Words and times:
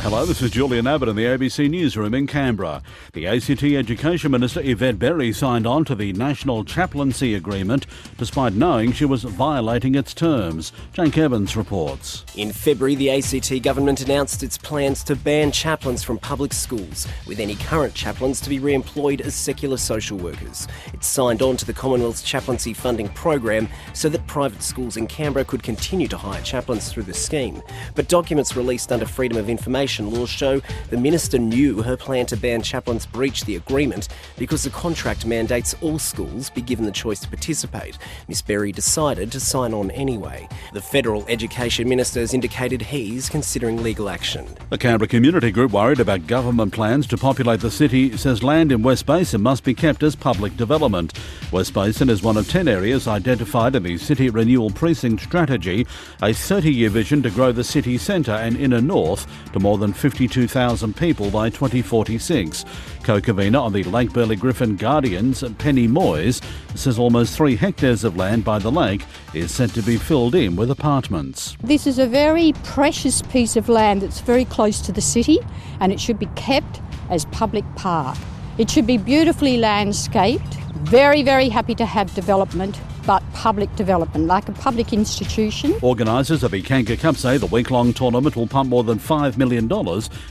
Uh, 0.00 0.04
hello, 0.04 0.24
this 0.24 0.40
is 0.40 0.50
Julian 0.50 0.86
Abbott 0.86 1.10
in 1.10 1.16
the 1.16 1.26
ABC 1.26 1.68
Newsroom 1.68 2.14
in 2.14 2.26
Canberra. 2.26 2.82
The 3.12 3.26
ACT 3.26 3.62
Education 3.62 4.30
Minister 4.30 4.62
Yvette 4.64 4.98
Berry 4.98 5.30
signed 5.30 5.66
on 5.66 5.84
to 5.84 5.94
the 5.94 6.14
National 6.14 6.64
Chaplaincy 6.64 7.34
Agreement 7.34 7.86
despite 8.16 8.54
knowing 8.54 8.92
she 8.92 9.04
was 9.04 9.24
violating 9.24 9.94
its 9.94 10.14
terms. 10.14 10.72
Jake 10.94 11.18
Evans 11.18 11.54
reports. 11.54 12.24
In 12.34 12.50
February, 12.50 12.94
the 12.94 13.10
ACT 13.10 13.62
government 13.62 14.00
announced 14.00 14.42
its 14.42 14.56
plans 14.56 15.04
to 15.04 15.14
ban 15.14 15.52
chaplains 15.52 16.02
from 16.02 16.16
public 16.16 16.54
schools, 16.54 17.06
with 17.26 17.38
any 17.38 17.56
current 17.56 17.92
chaplains 17.92 18.40
to 18.40 18.48
be 18.48 18.58
re 18.58 18.72
employed 18.72 19.20
as 19.20 19.34
secular 19.34 19.76
social 19.76 20.16
workers. 20.16 20.66
It 20.94 21.04
signed 21.04 21.42
on 21.42 21.58
to 21.58 21.66
the 21.66 21.74
Commonwealth's 21.74 22.22
chaplaincy 22.22 22.72
funding 22.72 23.10
program 23.10 23.68
so 23.92 24.08
that 24.08 24.26
private 24.26 24.62
schools 24.62 24.96
in 24.96 25.06
Canberra 25.08 25.44
could 25.44 25.62
continue 25.62 26.08
to 26.08 26.16
hire 26.16 26.40
chaplains 26.40 26.90
through 26.90 27.02
the 27.02 27.12
scheme. 27.12 27.60
But 27.94 28.08
documents 28.08 28.56
released 28.56 28.92
under 28.92 29.04
Freedom 29.04 29.36
of 29.36 29.50
Information 29.50 29.89
laws 29.98 30.28
show 30.28 30.60
the 30.90 30.96
minister 30.96 31.38
knew 31.38 31.82
her 31.82 31.96
plan 31.96 32.26
to 32.26 32.36
ban 32.36 32.62
chaplains 32.62 33.06
breached 33.06 33.46
the 33.46 33.56
agreement 33.56 34.08
because 34.38 34.62
the 34.62 34.70
contract 34.70 35.26
mandates 35.26 35.74
all 35.80 35.98
schools 35.98 36.50
be 36.50 36.60
given 36.60 36.84
the 36.84 36.92
choice 36.92 37.20
to 37.20 37.28
participate. 37.28 37.98
Miss 38.28 38.42
Berry 38.42 38.72
decided 38.72 39.32
to 39.32 39.40
sign 39.40 39.74
on 39.74 39.90
anyway. 39.92 40.48
The 40.72 40.80
federal 40.80 41.26
education 41.26 41.88
minister 41.88 42.20
has 42.20 42.34
indicated 42.34 42.82
he's 42.82 43.28
considering 43.28 43.82
legal 43.82 44.08
action. 44.08 44.46
The 44.68 44.78
Canberra 44.78 45.08
Community 45.08 45.50
Group 45.50 45.72
worried 45.72 46.00
about 46.00 46.26
government 46.26 46.72
plans 46.72 47.06
to 47.08 47.16
populate 47.16 47.60
the 47.60 47.70
city 47.70 48.16
says 48.16 48.42
land 48.42 48.70
in 48.70 48.82
West 48.82 49.06
Basin 49.06 49.42
must 49.42 49.64
be 49.64 49.74
kept 49.74 50.02
as 50.02 50.14
public 50.14 50.56
development. 50.56 51.18
West 51.50 51.74
Basin 51.74 52.10
is 52.10 52.22
one 52.22 52.36
of 52.36 52.48
10 52.48 52.68
areas 52.68 53.08
identified 53.08 53.74
in 53.74 53.82
the 53.82 53.96
City 53.96 54.28
Renewal 54.28 54.70
Precinct 54.70 55.22
Strategy, 55.22 55.86
a 56.22 56.32
30 56.32 56.72
year 56.72 56.90
vision 56.90 57.22
to 57.22 57.30
grow 57.30 57.50
the 57.50 57.64
city 57.64 57.98
centre 57.98 58.32
and 58.32 58.56
inner 58.56 58.80
north 58.80 59.26
to 59.52 59.58
more 59.58 59.70
more 59.70 59.78
than 59.80 59.92
52,000 59.92 60.94
people 60.94 61.30
by 61.30 61.50
2046. 61.50 62.64
Co-convener 63.02 63.58
on 63.58 63.72
the 63.72 63.82
Lake 63.84 64.12
Burley 64.12 64.36
Griffin 64.36 64.76
Guardians, 64.76 65.42
Penny 65.58 65.88
Moyes, 65.88 66.40
says 66.76 66.98
almost 66.98 67.36
three 67.36 67.56
hectares 67.56 68.04
of 68.04 68.16
land 68.16 68.44
by 68.44 68.58
the 68.58 68.70
lake 68.70 69.04
is 69.34 69.50
set 69.50 69.70
to 69.70 69.82
be 69.82 69.96
filled 69.96 70.34
in 70.36 70.54
with 70.54 70.70
apartments. 70.70 71.56
This 71.62 71.86
is 71.86 71.98
a 71.98 72.06
very 72.06 72.52
precious 72.62 73.22
piece 73.22 73.56
of 73.56 73.68
land 73.68 74.02
that's 74.02 74.20
very 74.20 74.44
close 74.44 74.80
to 74.82 74.92
the 74.92 75.00
city 75.00 75.40
and 75.80 75.90
it 75.90 75.98
should 75.98 76.18
be 76.18 76.28
kept 76.36 76.80
as 77.08 77.24
public 77.26 77.64
park. 77.74 78.16
It 78.60 78.68
should 78.68 78.86
be 78.86 78.98
beautifully 78.98 79.56
landscaped. 79.56 80.56
Very, 80.82 81.22
very 81.22 81.48
happy 81.48 81.74
to 81.76 81.86
have 81.86 82.14
development 82.14 82.78
but 83.06 83.22
public 83.32 83.74
development, 83.74 84.26
like 84.26 84.50
a 84.50 84.52
public 84.52 84.92
institution. 84.92 85.74
Organisers 85.80 86.42
of 86.42 86.50
the 86.50 86.60
Kanga 86.60 86.94
Cup 86.98 87.16
say 87.16 87.38
the 87.38 87.46
week-long 87.46 87.94
tournament 87.94 88.36
will 88.36 88.46
pump 88.46 88.68
more 88.68 88.84
than 88.84 88.98
$5 88.98 89.38
million 89.38 89.64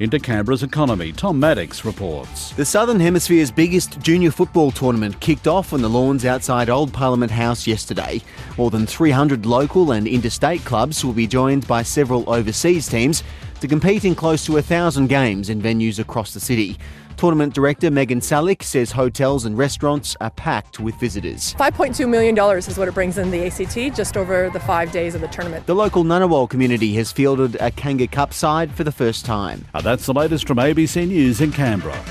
into 0.00 0.18
Canberra's 0.18 0.62
economy. 0.62 1.12
Tom 1.12 1.38
Maddox 1.38 1.84
reports. 1.84 2.52
The 2.52 2.64
Southern 2.64 2.98
Hemisphere's 2.98 3.50
biggest 3.50 4.00
junior 4.00 4.30
football 4.30 4.70
tournament 4.70 5.20
kicked 5.20 5.46
off 5.46 5.74
on 5.74 5.82
the 5.82 5.90
lawns 5.90 6.24
outside 6.24 6.70
Old 6.70 6.94
Parliament 6.94 7.30
House 7.30 7.66
yesterday. 7.66 8.22
More 8.56 8.70
than 8.70 8.86
300 8.86 9.44
local 9.44 9.92
and 9.92 10.08
interstate 10.08 10.64
clubs 10.64 11.04
will 11.04 11.12
be 11.12 11.26
joined 11.26 11.66
by 11.68 11.82
several 11.82 12.24
overseas 12.32 12.88
teams 12.88 13.22
to 13.60 13.68
compete 13.68 14.04
in 14.04 14.14
close 14.14 14.44
to 14.46 14.56
a 14.56 14.62
thousand 14.62 15.08
games 15.08 15.50
in 15.50 15.60
venues 15.60 15.98
across 15.98 16.34
the 16.34 16.40
city. 16.40 16.78
Tournament 17.16 17.54
director 17.54 17.90
Megan 17.90 18.20
Salick 18.20 18.62
says 18.62 18.90
hotels 18.90 19.44
and 19.44 19.56
restaurants 19.56 20.16
are 20.20 20.30
packed 20.30 20.80
with 20.80 20.94
visitors. 20.96 21.54
$5.2 21.54 22.08
million 22.08 22.36
is 22.58 22.76
what 22.76 22.88
it 22.88 22.94
brings 22.94 23.18
in 23.18 23.30
the 23.30 23.46
ACT 23.46 23.96
just 23.96 24.16
over 24.16 24.50
the 24.50 24.60
five 24.60 24.90
days 24.90 25.14
of 25.14 25.20
the 25.20 25.28
tournament. 25.28 25.66
The 25.66 25.74
local 25.74 26.04
Ngunnawal 26.04 26.50
community 26.50 26.94
has 26.94 27.12
fielded 27.12 27.56
a 27.60 27.70
Kanga 27.70 28.06
Cup 28.06 28.32
side 28.32 28.72
for 28.72 28.84
the 28.84 28.92
first 28.92 29.24
time. 29.24 29.64
And 29.74 29.84
that's 29.84 30.06
the 30.06 30.14
latest 30.14 30.46
from 30.46 30.58
ABC 30.58 31.06
News 31.06 31.40
in 31.40 31.52
Canberra. 31.52 32.02